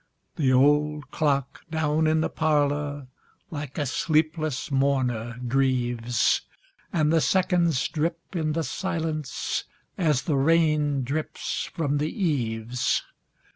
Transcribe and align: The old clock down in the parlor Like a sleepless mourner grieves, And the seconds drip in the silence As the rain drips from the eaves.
The 0.35 0.51
old 0.51 1.11
clock 1.11 1.61
down 1.69 2.07
in 2.07 2.21
the 2.21 2.29
parlor 2.31 3.05
Like 3.51 3.77
a 3.77 3.85
sleepless 3.85 4.71
mourner 4.71 5.39
grieves, 5.47 6.41
And 6.91 7.13
the 7.13 7.21
seconds 7.21 7.87
drip 7.87 8.19
in 8.35 8.53
the 8.53 8.63
silence 8.63 9.65
As 9.99 10.23
the 10.23 10.37
rain 10.37 11.03
drips 11.03 11.65
from 11.71 11.99
the 11.99 12.09
eaves. 12.11 13.03